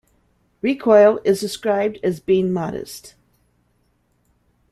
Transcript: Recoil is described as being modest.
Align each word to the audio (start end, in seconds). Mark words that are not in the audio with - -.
Recoil 0.63 1.19
is 1.23 1.39
described 1.39 1.99
as 2.03 2.19
being 2.19 2.51
modest. 2.51 3.13